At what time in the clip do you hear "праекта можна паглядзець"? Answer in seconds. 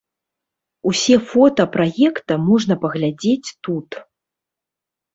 1.77-3.49